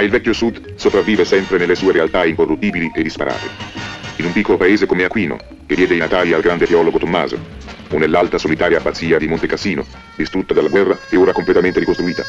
Ma 0.00 0.06
il 0.06 0.12
vecchio 0.12 0.32
Sud 0.32 0.76
sopravvive 0.76 1.26
sempre 1.26 1.58
nelle 1.58 1.74
sue 1.74 1.92
realtà 1.92 2.24
incorruttibili 2.24 2.90
e 2.94 3.02
disparate. 3.02 3.50
In 4.16 4.24
un 4.24 4.32
piccolo 4.32 4.56
paese 4.56 4.86
come 4.86 5.04
Aquino, 5.04 5.36
che 5.66 5.74
diede 5.74 5.94
i 5.94 5.98
natali 5.98 6.32
al 6.32 6.40
grande 6.40 6.64
teologo 6.64 6.96
Tommaso, 6.96 7.38
o 7.90 7.98
nell'alta 7.98 8.38
solitaria 8.38 8.78
abbazia 8.78 9.18
di 9.18 9.28
Monte 9.28 9.46
Cassino, 9.46 9.84
distrutta 10.16 10.54
dalla 10.54 10.68
guerra 10.68 10.96
e 11.10 11.18
ora 11.18 11.32
completamente 11.32 11.80
ricostruita. 11.80 12.24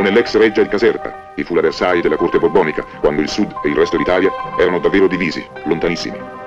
O 0.00 0.02
nell'ex 0.02 0.34
reggia 0.36 0.62
di 0.62 0.68
Caserta, 0.68 1.32
che 1.34 1.44
fu 1.44 1.54
la 1.54 1.60
Versailles 1.60 2.02
della 2.02 2.16
corte 2.16 2.38
borbonica, 2.38 2.82
quando 3.00 3.20
il 3.20 3.28
sud 3.28 3.52
e 3.62 3.68
il 3.68 3.76
resto 3.76 3.98
d'Italia 3.98 4.30
erano 4.58 4.78
davvero 4.78 5.06
divisi, 5.06 5.46
lontanissimi. 5.64 6.39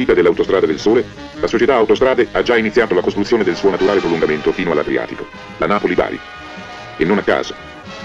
D'uscita 0.00 0.14
dell'autostrada 0.14 0.66
del 0.66 0.78
Sole, 0.78 1.04
la 1.40 1.46
società 1.46 1.74
Autostrade 1.74 2.28
ha 2.32 2.42
già 2.42 2.56
iniziato 2.56 2.94
la 2.94 3.02
costruzione 3.02 3.44
del 3.44 3.56
suo 3.56 3.70
naturale 3.70 4.00
prolungamento 4.00 4.52
fino 4.52 4.72
all'Adriatico, 4.72 5.26
la 5.58 5.66
Napoli-Bari. 5.66 6.18
E 6.96 7.04
non 7.04 7.18
a 7.18 7.22
caso, 7.22 7.54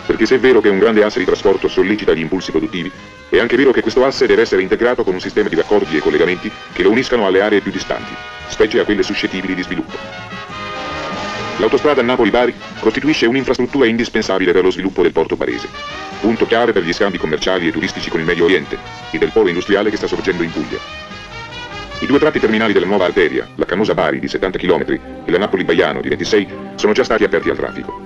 perché 0.06 0.26
se 0.26 0.36
è 0.36 0.40
vero 0.40 0.60
che 0.62 0.70
un 0.70 0.80
grande 0.80 1.04
asse 1.04 1.20
di 1.20 1.26
trasporto 1.26 1.68
sollecita 1.68 2.14
gli 2.14 2.20
impulsi 2.20 2.52
produttivi, 2.52 2.92
è 3.30 3.40
anche 3.40 3.56
vero 3.56 3.72
che 3.72 3.82
questo 3.82 4.06
asse 4.06 4.28
deve 4.28 4.42
essere 4.42 4.62
integrato 4.62 5.04
con 5.04 5.14
un 5.14 5.22
sistema 5.22 5.48
di 5.48 5.56
raccordi 5.56 5.96
e 5.96 6.02
collegamenti 6.02 6.52
che 6.74 6.84
lo 6.84 6.92
uniscano 6.92 7.26
alle 7.26 7.42
aree 7.42 7.62
più 7.62 7.72
distanti, 7.72 8.14
specie 8.48 8.80
a 8.80 8.84
quelle 8.84 9.04
suscettibili 9.04 9.56
di 9.56 9.64
sviluppo. 9.64 9.98
L'autostrada 11.58 12.02
Napoli-Bari 12.02 12.54
costituisce 12.80 13.26
un'infrastruttura 13.26 13.86
indispensabile 13.86 14.52
per 14.52 14.64
lo 14.64 14.72
sviluppo 14.72 15.02
del 15.02 15.14
porto 15.14 15.38
barese, 15.38 15.70
punto 16.20 16.46
chiave 16.46 16.74
per 16.74 16.84
gli 16.84 16.92
scambi 16.92 17.18
commerciali 17.18 17.68
e 17.68 17.72
turistici 17.72 18.10
con 18.10 18.20
il 18.20 18.26
Medio 18.26 18.44
Oriente 18.44 18.78
e 19.12 19.18
del 19.18 19.32
polo 19.32 19.48
industriale 19.48 19.90
che 19.90 19.96
sta 19.96 20.08
sorgendo 20.08 20.44
in 20.44 20.52
Puglia. 20.52 20.85
I 22.00 22.06
due 22.08 22.20
tratti 22.20 22.40
terminali 22.40 22.74
della 22.74 22.86
nuova 22.86 23.06
arteria, 23.06 23.48
la 23.56 23.66
Canosa-Bari 23.66 24.20
di 24.20 24.28
70 24.28 24.58
km 24.58 25.00
e 25.26 25.32
la 25.32 25.38
Napoli-Baiano 25.38 26.02
di 26.02 26.10
26, 26.10 26.48
sono 26.76 26.94
già 26.94 27.04
stati 27.04 27.24
aperti 27.24 27.50
al 27.50 27.56
traffico. 27.56 28.00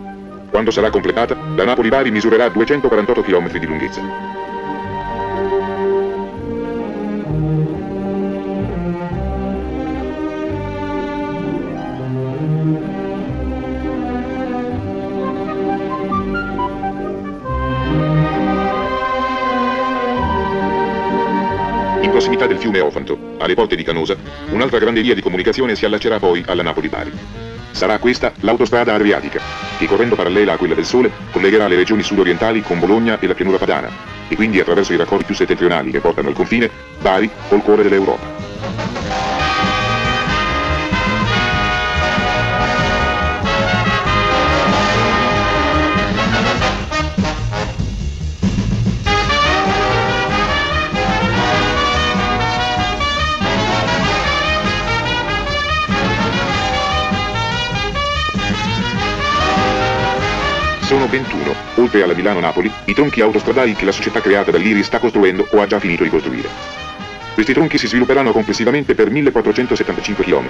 Quando 0.50 0.72
sarà 0.72 0.90
completata, 0.90 1.36
la 1.56 1.66
Napoli-Bari 1.66 2.12
misurerà 2.12 2.50
248 2.50 3.22
km 3.22 3.58
di 3.58 3.66
lunghezza. 3.66 4.29
Prossimità 22.20 22.48
del 22.48 22.58
fiume 22.58 22.82
Ofanto, 22.82 23.18
alle 23.38 23.54
porte 23.54 23.78
di 23.78 23.84
Canosa, 23.84 24.18
un'altra 24.50 24.78
grande 24.78 25.02
via 25.02 25.16
di 25.16 25.22
comunicazione 25.22 25.74
si 25.74 25.86
allaccerà 25.86 26.20
poi 26.20 26.44
alla 26.48 26.64
Napoli-Bari. 26.64 27.12
Sarà 27.72 27.98
questa 27.98 28.34
l'autostrada 28.42 28.94
adriatica, 28.94 29.40
che 29.78 29.86
correndo 29.86 30.16
parallela 30.16 30.52
a 30.52 30.58
quella 30.58 30.76
del 30.76 30.84
Sole, 30.84 31.10
collegherà 31.32 31.70
le 31.70 31.78
regioni 31.78 32.04
sudorientali 32.04 32.62
con 32.62 32.78
Bologna 32.78 33.18
e 33.22 33.28
la 33.28 33.36
pianura 33.36 33.58
padana, 33.58 33.90
e 34.28 34.36
quindi 34.36 34.60
attraverso 34.60 34.92
i 34.92 34.98
raccordi 34.98 35.24
più 35.24 35.34
settentrionali 35.34 35.92
che 35.92 36.02
portano 36.02 36.28
al 36.28 36.36
confine, 36.36 36.70
Bari 37.00 37.30
col 37.48 37.62
cuore 37.62 37.84
dell'Europa. 37.84 38.39
21, 61.10 61.56
oltre 61.76 62.04
alla 62.04 62.14
Milano-Napoli, 62.14 62.72
i 62.86 62.94
tronchi 62.94 63.22
autostradali 63.22 63.74
che 63.74 63.86
la 63.86 63.92
società 63.92 64.22
creata 64.22 64.52
dall'Iri 64.52 64.84
sta 64.84 65.00
costruendo 65.00 65.48
o 65.52 65.62
ha 65.62 65.68
già 65.68 65.80
finito 65.80 66.04
di 66.04 66.10
costruire. 66.10 66.50
Questi 67.34 67.54
tronchi 67.54 67.78
si 67.78 67.88
svilupperanno 67.88 68.32
complessivamente 68.32 68.96
per 68.96 69.10
1475 69.10 70.24
km, 70.26 70.50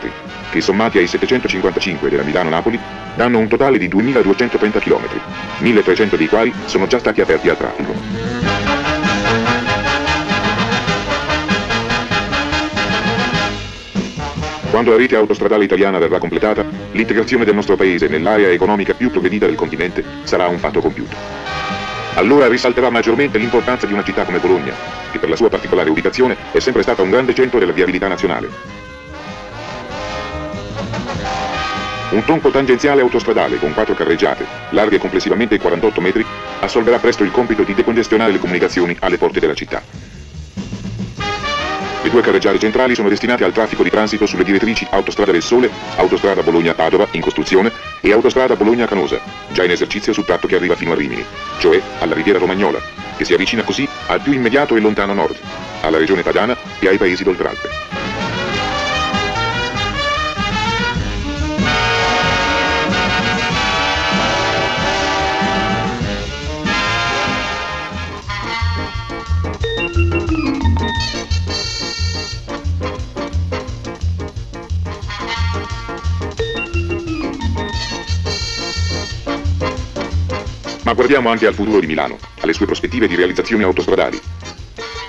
che 0.49 0.59
sommati 0.59 0.97
ai 0.97 1.07
755 1.07 2.09
della 2.09 2.23
Milano-Napoli 2.23 2.79
danno 3.15 3.37
un 3.37 3.47
totale 3.47 3.77
di 3.77 3.87
2230 3.87 4.79
km, 4.79 5.07
1300 5.59 6.15
dei 6.15 6.27
quali 6.27 6.53
sono 6.65 6.87
già 6.87 6.97
stati 6.97 7.21
aperti 7.21 7.49
al 7.49 7.57
traffico. 7.57 8.78
Quando 14.69 14.91
la 14.91 14.97
rete 14.97 15.15
autostradale 15.15 15.63
italiana 15.63 15.97
verrà 15.97 16.19
completata, 16.19 16.63
l'integrazione 16.91 17.43
del 17.43 17.55
nostro 17.55 17.75
paese 17.75 18.07
nell'area 18.07 18.51
economica 18.51 18.93
più 18.93 19.09
progredita 19.09 19.47
del 19.47 19.55
continente 19.55 20.03
sarà 20.23 20.47
un 20.47 20.59
fatto 20.59 20.79
compiuto. 20.79 21.15
Allora 22.13 22.47
risalterà 22.47 22.91
maggiormente 22.91 23.39
l'importanza 23.39 23.87
di 23.87 23.93
una 23.93 24.03
città 24.03 24.25
come 24.25 24.39
Bologna, 24.39 24.73
che 25.11 25.17
per 25.17 25.29
la 25.29 25.35
sua 25.35 25.49
particolare 25.49 25.89
ubicazione 25.89 26.37
è 26.51 26.59
sempre 26.59 26.83
stata 26.83 27.01
un 27.01 27.09
grande 27.09 27.33
centro 27.33 27.57
della 27.57 27.71
viabilità 27.71 28.07
nazionale. 28.07 28.47
Un 32.11 32.23
tronco 32.23 32.51
tangenziale 32.51 33.01
autostradale 33.01 33.57
con 33.57 33.73
quattro 33.73 33.95
carreggiate, 33.95 34.45
larghe 34.69 34.99
complessivamente 34.99 35.59
48 35.59 36.01
metri, 36.01 36.25
assolverà 36.59 36.99
presto 36.99 37.23
il 37.23 37.31
compito 37.31 37.63
di 37.63 37.73
decongestionare 37.73 38.31
le 38.31 38.39
comunicazioni 38.39 38.95
alle 38.99 39.17
porte 39.17 39.39
della 39.39 39.55
città. 39.55 39.98
Due 42.09 42.21
carreggiate 42.21 42.57
centrali 42.57 42.95
sono 42.95 43.07
destinate 43.07 43.43
al 43.43 43.53
traffico 43.53 43.83
di 43.83 43.91
transito 43.91 44.25
sulle 44.25 44.43
direttrici 44.43 44.87
Autostrada 44.89 45.31
del 45.31 45.43
Sole, 45.43 45.69
Autostrada 45.97 46.41
Bologna-Padova 46.41 47.07
in 47.11 47.21
costruzione 47.21 47.71
e 48.01 48.11
Autostrada 48.11 48.55
Bologna-Canosa, 48.55 49.19
già 49.51 49.63
in 49.63 49.69
esercizio 49.69 50.11
sul 50.11 50.25
tratto 50.25 50.47
che 50.47 50.55
arriva 50.55 50.75
fino 50.75 50.93
a 50.93 50.95
Rimini, 50.95 51.23
cioè 51.59 51.79
alla 51.99 52.15
riviera 52.15 52.39
romagnola, 52.39 52.81
che 53.15 53.25
si 53.25 53.33
avvicina 53.35 53.61
così 53.61 53.87
al 54.07 54.21
più 54.21 54.33
immediato 54.33 54.75
e 54.75 54.79
lontano 54.79 55.13
nord, 55.13 55.37
alla 55.81 55.99
regione 55.99 56.23
padana 56.23 56.57
e 56.79 56.87
ai 56.87 56.97
paesi 56.97 57.23
d'Oltralpe. 57.23 57.88
Ma 80.89 80.95
guardiamo 80.95 81.29
anche 81.29 81.45
al 81.45 81.53
futuro 81.53 81.79
di 81.79 81.85
Milano, 81.85 82.17
alle 82.39 82.51
sue 82.51 82.65
prospettive 82.65 83.07
di 83.07 83.13
realizzazioni 83.13 83.61
autostradali. 83.61 84.19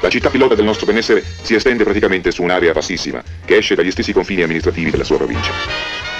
La 0.02 0.10
città 0.10 0.28
pilota 0.28 0.54
del 0.54 0.66
nostro 0.66 0.84
benessere 0.84 1.24
si 1.40 1.54
estende 1.54 1.84
praticamente 1.84 2.30
su 2.32 2.42
un'area 2.42 2.74
vastissima, 2.74 3.24
che 3.46 3.56
esce 3.56 3.74
dagli 3.74 3.90
stessi 3.90 4.12
confini 4.12 4.42
amministrativi 4.42 4.90
della 4.90 5.04
sua 5.04 5.16
provincia. 5.16 5.52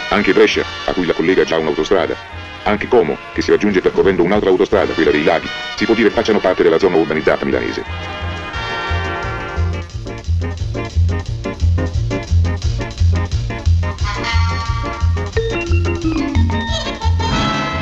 Anche 0.09 0.33
Brescia, 0.33 0.64
a 0.87 0.94
cui 0.94 1.05
la 1.05 1.12
collega 1.12 1.44
già 1.44 1.59
un'autostrada, 1.59 2.16
anche 2.62 2.88
Como, 2.88 3.18
che 3.35 3.42
si 3.42 3.51
raggiunge 3.51 3.83
percorrendo 3.83 4.23
un'altra 4.23 4.49
autostrada, 4.49 4.94
quella 4.94 5.11
dei 5.11 5.25
laghi, 5.25 5.49
si 5.77 5.85
può 5.85 5.92
dire 5.92 6.09
facciano 6.09 6.40
parte 6.40 6.62
della 6.62 6.79
zona 6.79 6.96
urbanizzata 6.96 7.44
milanese. 7.44 8.39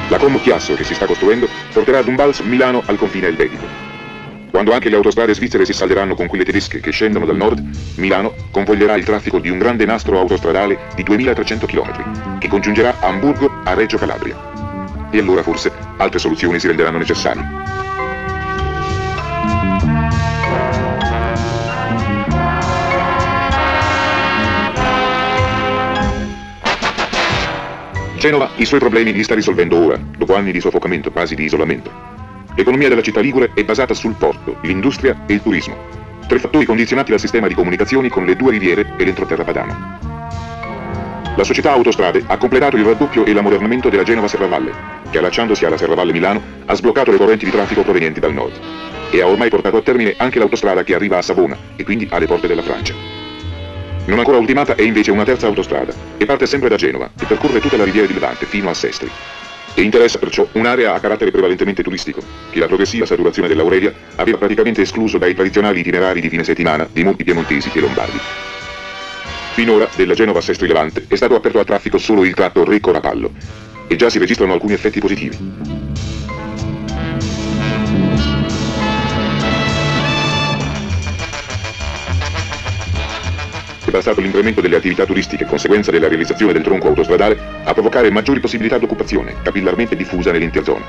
La 0.09 0.17
Como 0.17 0.41
Chiasso 0.41 0.75
che 0.75 0.85
si 0.85 0.95
sta 0.95 1.05
costruendo 1.05 1.47
porterà 1.71 1.99
ad 1.99 2.09
un 2.09 2.15
Vals 2.15 2.41
Milano 2.41 2.83
al 2.87 2.97
confine 2.97 3.27
elvetico. 3.27 3.67
Quando 4.51 4.73
anche 4.73 4.89
le 4.89 4.97
autostrade 4.97 5.35
svizzere 5.35 5.67
si 5.67 5.75
salderanno 5.75 6.15
con 6.15 6.27
quelle 6.27 6.45
tedesche 6.45 6.81
che 6.81 6.91
scendono 6.91 7.27
dal 7.27 7.37
nord, 7.37 7.63
Milano 7.97 8.35
convoglierà 8.51 8.95
il 8.95 9.05
traffico 9.05 9.39
di 9.39 9.51
un 9.51 9.59
grande 9.59 9.85
nastro 9.85 10.19
autostradale 10.19 10.79
di 10.95 11.03
2300 11.03 11.67
km, 11.67 12.39
che 12.39 12.49
congiungerà 12.49 12.97
Amburgo 13.01 13.61
a 13.65 13.75
Reggio 13.75 13.99
Calabria. 13.99 15.09
E 15.11 15.19
allora 15.19 15.43
forse 15.43 15.71
altre 15.99 16.19
soluzioni 16.19 16.59
si 16.59 16.67
renderanno 16.67 16.99
necessarie. 16.99 17.78
Genova 28.19 28.51
i 28.57 28.65
suoi 28.65 28.81
problemi 28.81 29.13
li 29.13 29.23
sta 29.23 29.37
risolvendo 29.37 29.77
ora, 29.77 29.97
dopo 29.97 30.35
anni 30.35 30.51
di 30.51 30.61
soffocamento, 30.61 31.13
quasi 31.13 31.37
di 31.37 31.45
isolamento. 31.45 31.89
L'economia 32.57 32.89
della 32.89 33.01
città 33.01 33.21
ligure 33.21 33.53
è 33.55 33.63
basata 33.63 33.95
sul 33.95 34.15
porto, 34.15 34.57
l'industria 34.63 35.23
e 35.27 35.35
il 35.35 35.43
turismo, 35.43 35.77
tre 36.27 36.41
fattori 36.41 36.65
condizionati 36.65 37.11
dal 37.11 37.21
sistema 37.21 37.47
di 37.47 37.55
comunicazioni 37.55 38.09
con 38.09 38.25
le 38.25 38.35
due 38.35 38.51
riviere 38.51 38.95
e 38.97 39.05
l'entroterra 39.05 39.45
padano. 39.45 39.99
La 41.37 41.45
società 41.45 41.71
Autostrade 41.71 42.25
ha 42.27 42.37
completato 42.37 42.77
il 42.77 42.85
raddoppio 42.85 43.25
e 43.25 43.33
l'ammodernamento 43.33 43.89
della 43.89 44.03
Genova 44.03 44.27
Serravalle, 44.27 44.73
che 45.09 45.19
allacciandosi 45.19 45.65
alla 45.65 45.79
Serravalle 45.79 46.11
Milano 46.11 46.43
ha 46.67 46.75
sbloccato 46.75 47.13
le 47.13 47.19
correnti 47.19 47.45
di 47.45 47.53
traffico 47.53 47.85
provenienti 47.85 48.19
dal 48.19 48.35
nord 48.35 48.59
e 49.11 49.21
ha 49.21 49.29
ormai 49.29 49.49
portato 49.49 49.77
a 49.77 49.83
termine 49.83 50.15
anche 50.19 50.41
l'autostrada 50.41 50.83
che 50.83 50.97
arriva 50.97 51.19
a 51.19 51.23
Savona 51.23 51.57
e 51.77 51.85
quindi 51.85 52.09
alle 52.11 52.27
porte 52.27 52.49
della 52.49 52.63
Francia. 52.63 52.95
Non 54.09 54.19
ancora 54.19 54.39
ultimata 54.39 54.75
è 54.75 54.81
invece 54.81 55.11
una 55.11 55.25
terza 55.25 55.47
autostrada, 55.49 55.93
che 56.17 56.25
parte 56.25 56.47
sempre 56.47 56.71
da 56.71 56.77
Genova 56.77 57.11
e 57.21 57.27
percorre 57.27 57.61
tutta 57.61 57.77
la 57.77 57.85
riviera 57.85 58.07
di 58.07 58.15
Levante 58.15 58.47
fino 58.47 58.71
a 58.71 58.75
Sestri. 58.75 59.11
E 59.75 59.83
interessa 59.83 60.19
perciò 60.19 60.49
un'area 60.53 60.95
a 60.95 60.99
carattere 60.99 61.31
prevalentemente 61.31 61.83
turistico, 61.83 62.23
che 62.51 62.59
la 62.59 62.67
progressiva 62.67 63.05
saturazione 63.05 63.49
dell'Aurelia 63.49 63.93
aveva 64.17 64.39
praticamente 64.39 64.81
escluso 64.81 65.19
dai 65.19 65.35
tradizionali 65.35 65.81
itinerari 65.81 66.23
di 66.23 66.31
fine 66.31 66.43
settimana 66.43 66.89
di 66.91 67.05
molti 67.05 67.23
piemontesi 67.23 67.71
e 67.75 67.81
lombardi. 67.81 68.19
Finora, 69.53 69.87
della 69.95 70.15
Genova 70.15 70.41
Sestri 70.41 70.69
Levante, 70.69 71.05
è 71.07 71.15
stato 71.15 71.35
aperto 71.35 71.59
al 71.59 71.67
traffico 71.67 71.99
solo 71.99 72.25
il 72.25 72.33
tratto 72.33 72.65
Recco-Rapallo, 72.65 73.33
e 73.89 73.97
già 73.97 74.09
si 74.09 74.19
registrano 74.19 74.55
alcuni 74.55 74.73
effetti 74.73 75.01
positivi. 75.01 75.37
È 83.89 83.91
bastato 83.91 84.21
l'incremento 84.21 84.61
delle 84.61 84.77
attività 84.77 85.05
turistiche 85.05 85.45
conseguenza 85.45 85.91
della 85.91 86.09
realizzazione 86.09 86.53
del 86.53 86.63
tronco 86.63 86.89
autostradale 86.89 87.39
a 87.65 87.73
provocare 87.73 88.11
maggiori 88.11 88.41
possibilità 88.41 88.79
di 88.79 88.85
occupazione, 88.85 89.37
capillarmente 89.43 89.97
diffusa 89.97 90.31
nell'intera 90.31 90.65
zona. 90.65 90.85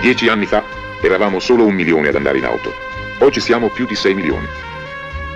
Dieci 0.00 0.28
anni 0.28 0.46
fa 0.46 0.62
eravamo 1.02 1.38
solo 1.38 1.66
un 1.66 1.74
milione 1.74 2.08
ad 2.08 2.14
andare 2.14 2.38
in 2.38 2.44
auto. 2.44 2.72
Oggi 3.18 3.40
siamo 3.40 3.68
più 3.68 3.84
di 3.86 3.94
6 3.94 4.14
milioni. 4.14 4.46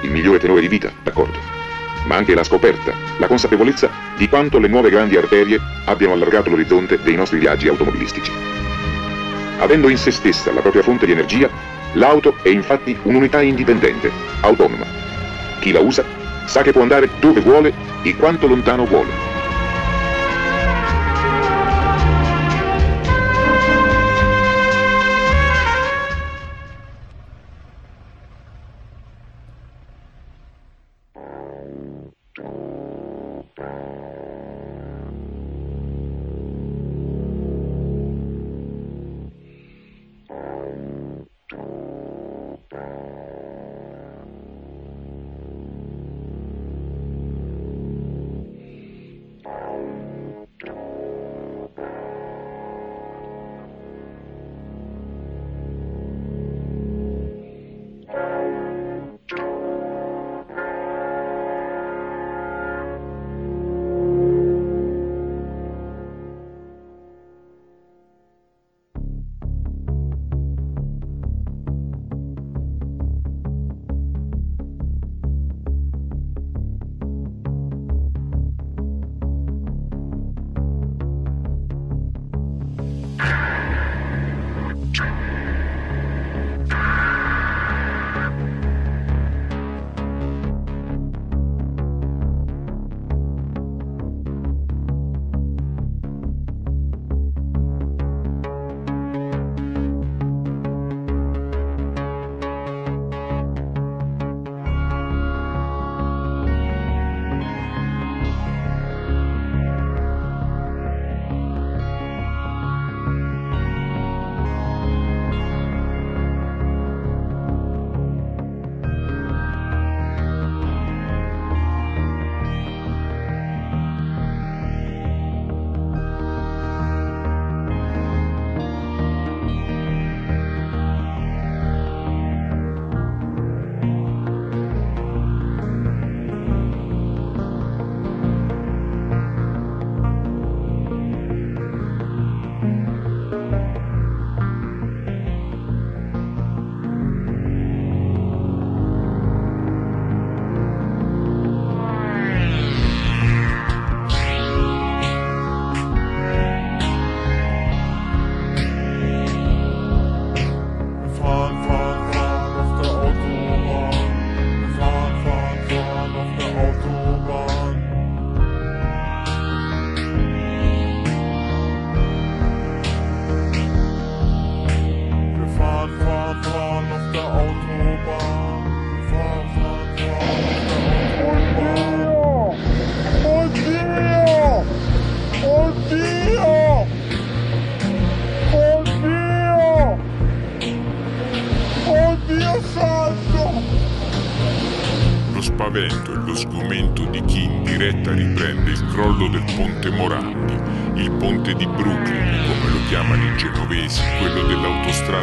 Il 0.03 0.11
migliore 0.11 0.39
tenore 0.39 0.61
di 0.61 0.69
vita, 0.69 0.91
d'accordo. 1.03 1.62
Ma 2.07 2.17
anche 2.17 2.35
la 2.35 2.45
scoperta, 2.45 2.93
la 3.19 3.27
consapevolezza 3.27 3.91
di 4.17 4.29
quanto 4.29 4.59
le 4.59 4.69
nuove 4.69 4.91
grandi 4.91 5.17
arterie 5.17 5.61
abbiano 5.85 6.15
allargato 6.15 6.51
l'orizzonte 6.51 6.99
dei 7.03 7.15
nostri 7.15 7.39
viaggi 7.39 7.69
automobilistici. 7.69 8.33
Avendo 9.59 9.89
in 9.89 9.97
se 9.97 10.11
stessa 10.11 10.53
la 10.53 10.61
propria 10.61 10.83
fonte 10.83 11.07
di 11.07 11.13
energia, 11.13 11.49
l'auto 11.93 12.37
è 12.43 12.49
infatti 12.49 12.99
un'unità 13.03 13.41
indipendente, 13.41 14.11
autonoma. 14.41 14.87
Chi 15.61 15.71
la 15.71 15.81
usa 15.81 16.05
sa 16.47 16.63
che 16.63 16.73
può 16.73 16.83
andare 16.83 17.09
dove 17.21 17.41
vuole 17.41 17.73
e 18.03 18.17
quanto 18.17 18.49
lontano 18.49 18.85
vuole. 18.85 19.32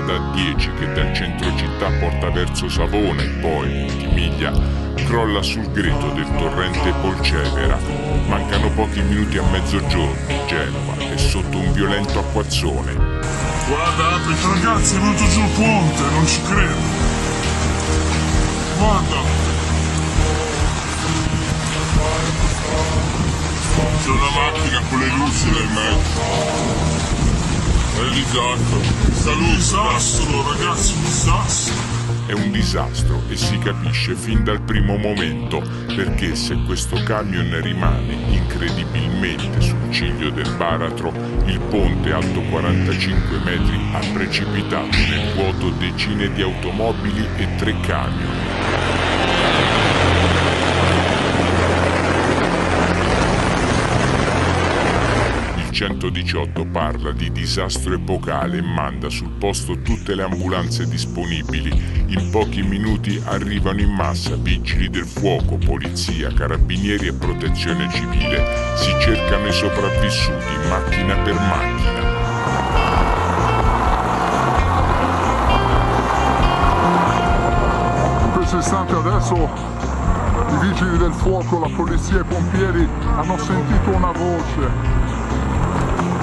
Dell'autostrada 0.10 0.34
A10 0.34 0.74
che 0.78 0.94
dal 0.94 1.14
centro 1.14 1.56
città 1.56 1.90
porta 2.00 2.30
verso 2.32 2.68
Savona 2.70 3.22
e 3.22 3.28
poi, 3.40 3.86
di 3.98 4.08
miglia, 4.08 4.52
crolla 4.96 5.42
sul 5.44 5.72
greto 5.72 6.10
del 6.12 6.28
torrente 6.38 6.92
Polcevera. 7.02 7.78
Mancano 8.28 8.70
pochi 8.72 9.02
minuti 9.02 9.38
a 9.38 9.44
mezzogiorno, 9.44 10.46
Genova 10.48 10.98
è 10.98 11.18
sotto 11.18 11.58
un 11.58 11.72
violento 11.72 12.20
acquazzone. 12.20 12.94
Guarda, 13.68 14.16
Apit, 14.16 14.44
ragazzi, 14.46 14.96
è 14.96 15.00
venuto 15.00 15.28
giù 15.28 15.42
il 15.42 15.50
ponte, 15.56 16.02
non 16.02 16.28
ci 16.28 16.42
credo. 16.42 16.76
Guarda. 18.78 19.38
C'è 24.02 24.10
una 24.10 24.30
macchina 24.34 24.82
con 24.90 25.00
le 25.00 25.08
luci 25.08 25.46
nel 25.52 25.68
mezzo. 25.68 26.89
È 28.00 28.02
il 28.02 28.14
disastro. 28.14 28.82
Saluto. 29.12 29.56
Disastro, 29.56 30.54
ragazzi, 30.54 30.94
un 30.94 31.04
disastro. 31.04 31.74
È 32.28 32.32
un 32.32 32.52
disastro 32.52 33.22
e 33.28 33.36
si 33.36 33.58
capisce 33.58 34.16
fin 34.16 34.42
dal 34.46 34.62
primo 34.62 34.96
momento 34.96 35.62
perché 35.94 36.34
se 36.36 36.56
questo 36.66 36.96
camion 37.04 37.60
rimane 37.60 38.14
incredibilmente 38.30 39.60
sul 39.60 39.92
ciglio 39.92 40.30
del 40.30 40.50
baratro, 40.56 41.12
il 41.46 41.60
ponte 41.60 42.14
alto 42.14 42.40
45 42.40 43.40
metri 43.44 43.78
ha 43.92 44.00
precipitato 44.14 44.96
nel 44.96 45.34
vuoto 45.34 45.70
decine 45.72 46.32
di 46.32 46.42
automobili 46.42 47.28
e 47.36 47.56
tre 47.58 47.78
camion. 47.82 48.79
118 55.80 56.66
parla 56.66 57.14
di 57.14 57.32
disastro 57.32 57.94
epocale 57.94 58.58
e 58.58 58.62
manda 58.62 59.08
sul 59.08 59.30
posto 59.30 59.80
tutte 59.80 60.14
le 60.14 60.24
ambulanze 60.24 60.86
disponibili. 60.86 61.70
In 62.08 62.30
pochi 62.32 62.64
minuti 62.64 63.18
arrivano 63.24 63.80
in 63.80 63.90
massa 63.90 64.36
vigili 64.36 64.90
del 64.90 65.06
fuoco, 65.06 65.56
polizia, 65.56 66.34
carabinieri 66.34 67.08
e 67.08 67.14
protezione 67.14 67.90
civile. 67.94 68.76
Si 68.76 68.92
cercano 69.00 69.48
i 69.48 69.54
sopravvissuti 69.54 70.54
macchina 70.68 71.16
per 71.16 71.34
macchina. 71.36 72.08
In 78.26 78.32
questo 78.34 78.58
istante 78.58 78.94
adesso 78.96 79.36
i 80.50 80.68
vigili 80.68 80.98
del 80.98 81.14
fuoco, 81.14 81.60
la 81.60 81.70
polizia 81.74 82.18
e 82.18 82.20
i 82.20 82.26
pompieri 82.26 82.86
hanno 83.16 83.38
sentito 83.38 83.92
una 83.92 84.12
voce. 84.12 85.19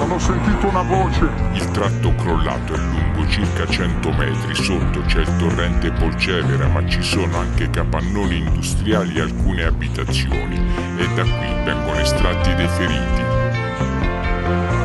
Hanno 0.07 0.19
sentito 0.19 0.69
una 0.69 0.83
voce. 0.83 1.29
Il 1.51 1.69
tratto 1.71 2.15
crollato 2.15 2.73
è 2.73 2.77
lungo 2.77 3.27
circa 3.27 3.67
100 3.67 4.09
metri, 4.13 4.55
sotto 4.55 5.01
c'è 5.01 5.19
il 5.19 5.35
torrente 5.35 5.91
Polcevera, 5.91 6.69
ma 6.69 6.87
ci 6.87 7.01
sono 7.01 7.37
anche 7.37 7.69
capannoni 7.69 8.37
industriali 8.37 9.15
e 9.15 9.21
alcune 9.21 9.65
abitazioni 9.65 10.55
e 10.95 11.13
da 11.13 11.23
qui 11.23 11.63
vengono 11.65 11.99
estratti 11.99 12.55
dei 12.55 12.69
feriti. 12.69 14.76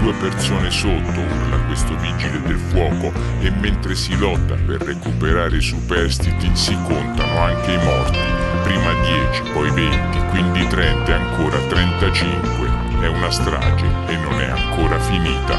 Due 0.00 0.12
persone 0.14 0.70
sotto, 0.70 1.20
urla 1.20 1.58
questo 1.66 1.96
vigile 1.98 2.40
del 2.42 2.58
fuoco, 2.58 3.12
e 3.40 3.50
mentre 3.50 3.94
si 3.94 4.16
lotta 4.16 4.54
per 4.54 4.82
recuperare 4.82 5.56
i 5.56 5.62
superstiti 5.62 6.50
si 6.54 6.76
contano 6.86 7.40
anche 7.40 7.72
i 7.72 7.84
morti. 7.84 8.18
Prima 8.62 8.92
10, 8.92 9.42
poi 9.52 9.70
20, 9.70 10.18
quindi 10.30 10.66
30 10.66 11.10
e 11.10 11.14
ancora 11.14 11.58
35. 11.58 12.86
È 13.00 13.06
una 13.06 13.30
strage 13.30 13.86
e 14.06 14.16
non 14.16 14.40
è 14.40 14.48
ancora 14.48 14.98
finita. 14.98 15.56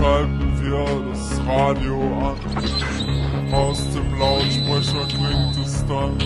schalten 0.00 0.50
wir 0.62 0.86
das 1.10 1.46
Radio 1.46 2.00
an. 2.26 2.38
Aus 3.52 3.78
dem 3.90 4.18
Lautsprecher 4.18 5.06
klingt 5.08 5.56
es 5.62 5.84
dann. 5.86 6.16